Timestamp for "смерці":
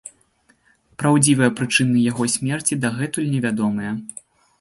2.37-2.79